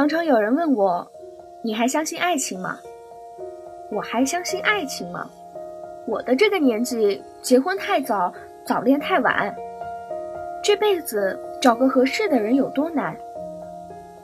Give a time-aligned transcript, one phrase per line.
[0.00, 1.06] 常常有人问我
[1.62, 2.78] ：“你还相信爱情吗？”
[3.92, 5.28] 我还相信爱情吗？
[6.06, 8.32] 我的这个年纪，结婚太早，
[8.64, 9.54] 早恋太晚，
[10.64, 13.14] 这辈子找个合适的人有多难？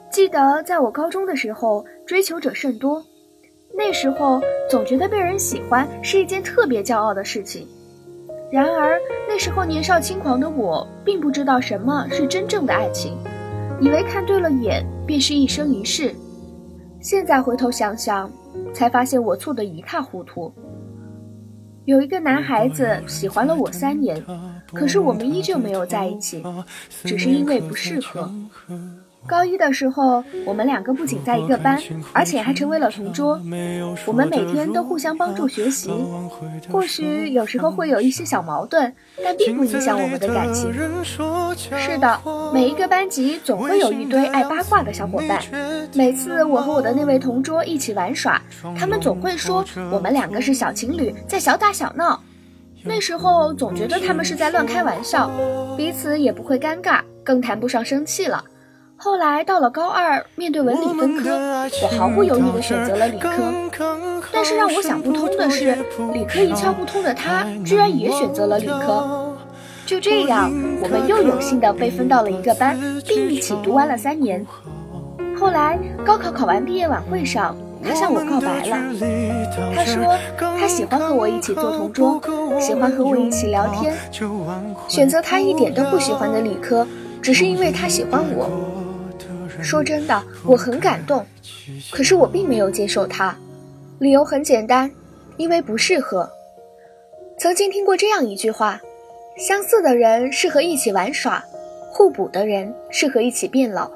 [0.09, 3.05] 记得在我高中的时候，追求者甚多，
[3.71, 7.67] 那时候总觉得被人喜欢是一件特别骄傲的事情。
[8.51, 8.99] 然而
[9.29, 13.15] 那时候年少轻狂的我，并不知道什么是真正的爱情。
[13.79, 16.13] 以为看对了眼便是一生一世，
[16.99, 18.29] 现在回头想想，
[18.73, 20.51] 才发现我错得一塌糊涂。
[21.85, 24.21] 有一个男孩子喜欢了我三年，
[24.73, 26.43] 可是我们依旧没有在一起，
[27.03, 28.29] 只是因为不适合。
[29.27, 31.77] 高一的时候，我们两个不仅在一个班，
[32.13, 33.39] 而且还成为了同桌。
[34.05, 35.91] 我们每天都互相帮助学习，
[36.71, 40.73] 或许有时候会有一些小矛盾，但并不影响我们的感情。
[41.77, 42.19] 是的，
[42.53, 45.41] 每一个班级总会有一堆爱八卦的小伙伴。
[45.93, 48.41] 每次我和我的那位同桌一起玩耍，
[48.77, 52.21] 他们总会说我们两个是小情侣，在小打小闹。
[52.83, 55.29] 那时候总觉得他们是在乱开玩笑，
[55.75, 58.41] 彼此也不会尴尬，更谈不上生气了。
[58.99, 61.29] 后来到了高二，面对文理分科，
[61.83, 63.29] 我毫不犹豫地选择了理科。
[64.33, 65.77] 但是让我想不通的是，
[66.13, 69.35] 理科一窍不通的他，居然也选择了理科。
[69.85, 72.75] 就这样，我们又有幸地被分到了一个班，
[73.05, 74.43] 并一起读完了三年。
[75.39, 77.55] 后来高考考完毕业晚会上，
[77.87, 78.77] 他向我告白了。
[79.75, 80.17] 他说
[80.59, 82.19] 他喜欢和我一起做同桌，
[82.59, 83.93] 喜欢和我一起聊天，
[84.87, 86.85] 选择他一点都不喜欢的理科，
[87.21, 88.49] 只是因为他喜欢我。
[89.61, 91.25] 说真的，我很感动，
[91.91, 93.37] 可是我并没有接受他，
[93.99, 94.89] 理由很简单，
[95.37, 96.29] 因为不适合。
[97.37, 98.79] 曾经听过这样一句话：
[99.37, 101.43] 相似的人适合一起玩耍，
[101.91, 103.91] 互补的人适合一起变老。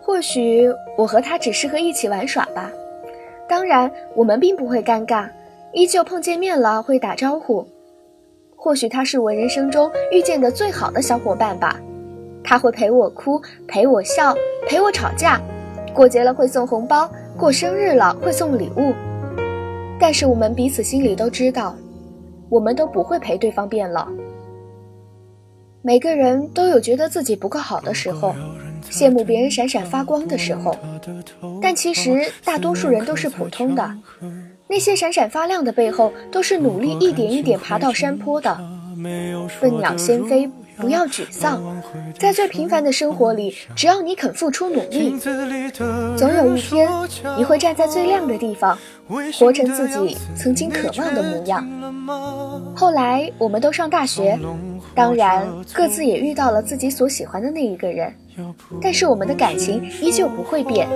[0.00, 2.70] 或许我和他只适合一起玩耍吧。
[3.48, 5.28] 当然，我们并不会尴尬，
[5.72, 7.66] 依旧碰见面了会打招呼。
[8.56, 11.78] 或许他是我人生中遇见的最好的小伙伴吧。
[12.48, 14.34] 他会陪我哭，陪我笑，
[14.66, 15.38] 陪我吵架，
[15.92, 18.94] 过节了会送红包，过生日了会送礼物。
[20.00, 21.76] 但是我们彼此心里都知道，
[22.48, 24.08] 我们都不会陪对方变老。
[25.82, 28.34] 每个人都有觉得自己不够好的时候，
[28.90, 30.74] 羡慕别人闪闪发光的时候，
[31.60, 33.94] 但其实大多数人都是普通的。
[34.68, 38.58] 那些闪闪发亮的背后，都是努力一点一点爬到山坡的。
[39.60, 40.50] 笨鸟先飞。
[40.78, 41.60] 不要沮丧，
[42.18, 45.18] 在最平凡的生活里，只要你肯付出努力，
[46.16, 46.88] 总有一天
[47.36, 48.78] 你会站在最亮的地方，
[49.38, 51.66] 活成自己曾经渴望的模样。
[52.74, 54.38] 后来我们都上大学，
[54.94, 58.14] 当然各自也遇到了自己所喜欢的那一个人，
[58.80, 60.88] 但是我们的感情依旧不会变，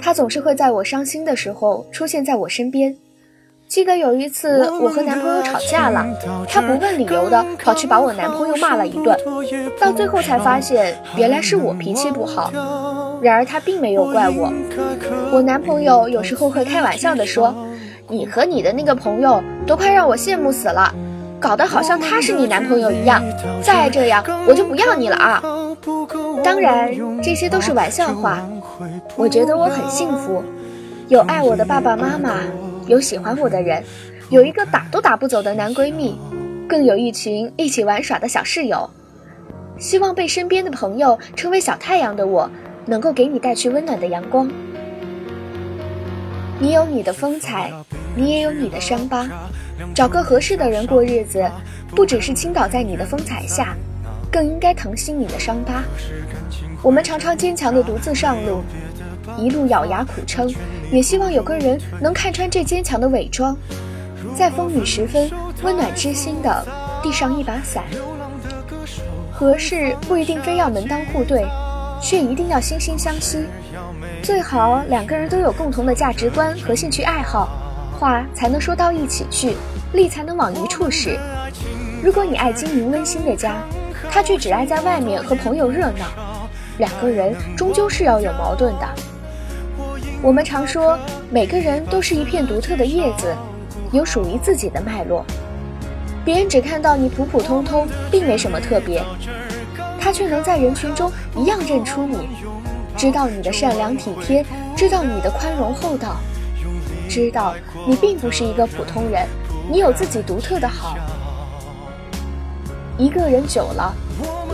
[0.00, 2.96] 他总是会在我伤心的时候出现在我身边。
[3.72, 6.06] 记得有一次，我和男朋友吵架了，
[6.46, 9.16] 他不问理由的跑去把我男朋友骂了一顿，
[9.80, 12.52] 到最后才发现原来是我脾气不好。
[13.22, 14.52] 然而他并没有怪我，
[15.32, 17.54] 我男朋友有时候会开玩笑的说
[18.08, 20.94] ：“你和你的那个朋友都快让我羡慕死了，
[21.40, 23.22] 搞得好像他是你男朋友一样。
[23.62, 25.42] 再这样我就不要你了啊！”
[26.44, 28.46] 当然这些都是玩笑话，
[29.16, 30.44] 我觉得我很幸福，
[31.08, 32.34] 有爱我的爸爸妈妈。
[32.86, 33.82] 有喜欢我的人，
[34.30, 36.18] 有一个打都打不走的男闺蜜，
[36.68, 38.88] 更有一群一起玩耍的小室友。
[39.78, 42.50] 希望被身边的朋友称为小太阳的我，
[42.86, 44.50] 能够给你带去温暖的阳光。
[46.58, 47.72] 你有你的风采，
[48.14, 49.28] 你也有你的伤疤。
[49.94, 51.44] 找个合适的人过日子，
[51.90, 53.76] 不只是倾倒在你的风采下，
[54.30, 55.82] 更应该疼惜你的伤疤。
[56.82, 58.62] 我们常常坚强的独自上路。
[59.38, 60.52] 一路咬牙苦撑，
[60.92, 63.56] 也希望有个人能看穿这坚强的伪装，
[64.36, 65.30] 在风雨时分
[65.62, 66.64] 温暖知心的
[67.02, 67.82] 递上一把伞。
[69.32, 71.46] 合适不一定非要门当户对，
[72.02, 73.46] 却一定要惺惺相惜。
[74.22, 77.48] 最好两个人都有共同的价值观和兴趣爱好，
[77.98, 79.56] 话才能说到一起去，
[79.94, 81.18] 力才能往一处使。
[82.02, 83.56] 如果你爱经营温馨的家，
[84.10, 86.04] 他却只爱在外面和朋友热闹，
[86.76, 88.86] 两个人终究是要有矛盾的。
[90.22, 90.96] 我们常说，
[91.30, 93.34] 每个人都是一片独特的叶子，
[93.90, 95.26] 有属于自己的脉络。
[96.24, 99.02] 别人只看到你普普通通，并没什么特别，
[100.00, 102.28] 他却能在人群中一样认出你，
[102.96, 104.46] 知道你的善良体贴，
[104.76, 106.14] 知道你的宽容厚道，
[107.08, 107.52] 知道
[107.84, 109.26] 你并不是一个普通人，
[109.68, 110.96] 你有自己独特的好。
[112.96, 113.92] 一个人久了，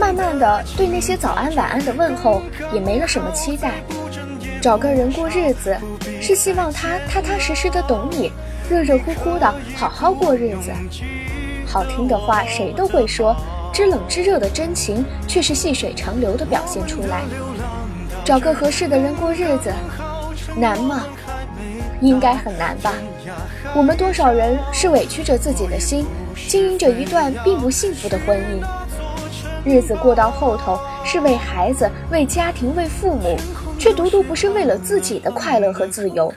[0.01, 2.41] 慢慢的对那些早安晚安的问候
[2.73, 3.75] 也没了什么期待。
[4.61, 5.77] 找个人过日子，
[6.21, 8.33] 是希望他踏踏实实的懂你，
[8.69, 10.73] 热热乎乎的好好过日子。
[11.65, 13.37] 好听的话谁都会说，
[13.73, 17.23] 知冷知热的真情却是细水长流的表现出来。
[18.25, 19.73] 找个合适的人过日子，
[20.57, 21.05] 难吗？
[22.01, 22.93] 应该很难吧。
[23.75, 26.05] 我们多少人是委屈着自己的心，
[26.49, 28.61] 经营着一段并不幸福的婚姻，
[29.65, 33.37] 日子过到后头是为孩子、为家庭、为父母，
[33.79, 36.33] 却独独不是为了自己的快乐和自由。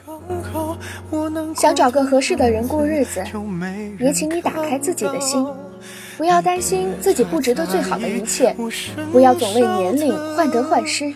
[1.56, 3.22] 想找个合适的人过日子，
[3.98, 5.46] 也请你打开自己的心，
[6.16, 8.54] 不要担心自己不值得最好的一切，
[9.10, 11.12] 不要总为年龄患得患失。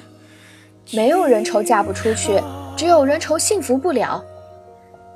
[0.92, 2.40] 没有人愁嫁不出去，
[2.76, 4.22] 只有人愁幸福不了。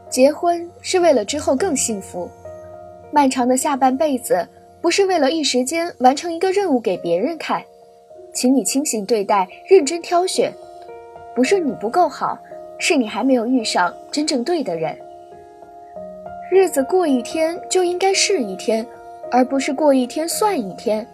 [0.09, 2.29] 结婚是为了之后更幸福，
[3.13, 4.49] 漫长的下半辈子
[4.81, 7.63] 不是为了一时间完成一个任务给别人看，
[8.35, 10.53] 请你清醒对待，认真挑选，
[11.35, 12.39] 不是你不够好。
[12.83, 14.97] 是你还没有遇上真正对的人。
[16.51, 18.87] 日子过一天就应该是一天，
[19.31, 21.07] 而不是过一天算一天。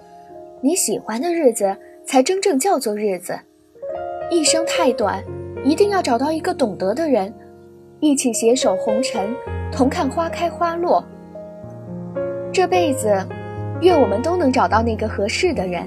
[0.61, 1.77] 你喜欢的日子
[2.07, 3.37] 才真正叫做日子。
[4.31, 5.21] 一生太短，
[5.65, 7.35] 一定要找到一个懂得的人，
[7.99, 9.35] 一起携手红尘，
[9.73, 11.05] 同看花开花落。
[12.53, 13.13] 这辈子，
[13.83, 15.85] 愿我们都能找到那个合适的人，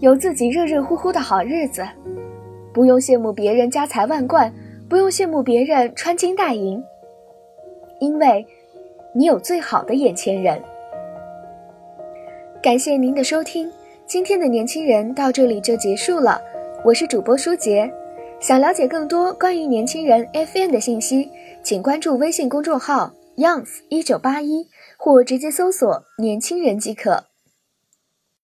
[0.00, 1.86] 有自己热热乎乎的好日子，
[2.72, 4.52] 不用羡慕别人家财万贯。
[4.88, 6.84] 不用羡慕别人穿金戴银，
[7.98, 8.46] 因为，
[9.14, 10.62] 你有最好的眼前人。
[12.62, 13.72] 感谢您的收听，
[14.04, 16.38] 今天的年轻人到这里就结束了。
[16.84, 17.90] 我是主播舒杰，
[18.38, 21.30] 想了解更多关于年轻人 FM 的信息，
[21.62, 24.66] 请关注微信公众号 youngs 一九八一，
[24.98, 27.24] 或直接搜索“年轻人”即可。